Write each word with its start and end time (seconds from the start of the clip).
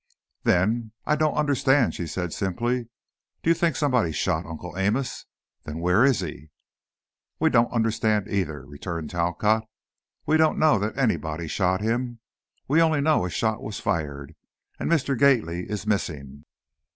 Then, 0.41 0.93
"I 1.05 1.15
don't 1.15 1.35
understand," 1.35 1.93
she 1.93 2.07
said, 2.07 2.33
simply. 2.33 2.87
"Do 3.43 3.51
you 3.51 3.53
think 3.53 3.75
somebody 3.75 4.11
shot 4.11 4.47
Uncle 4.47 4.75
Amos? 4.75 5.27
Then 5.63 5.77
where 5.77 6.03
is 6.03 6.21
he?" 6.21 6.49
"We 7.37 7.51
don't 7.51 7.71
understand, 7.71 8.27
either," 8.27 8.65
returned 8.65 9.11
Talcott. 9.11 9.69
"We 10.25 10.37
don't 10.37 10.57
know 10.57 10.79
that 10.79 10.97
anybody 10.97 11.47
shot 11.47 11.81
him. 11.81 12.17
We 12.67 12.81
only 12.81 12.99
know 13.01 13.25
a 13.25 13.29
shot 13.29 13.61
was 13.61 13.79
fired 13.79 14.33
and 14.79 14.89
Mr. 14.91 15.15
Gately 15.15 15.69
is 15.69 15.85
missing." 15.85 16.45